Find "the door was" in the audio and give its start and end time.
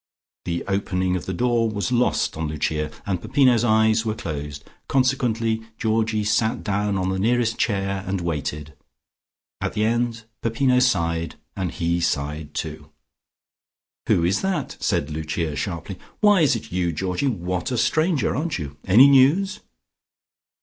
1.27-1.91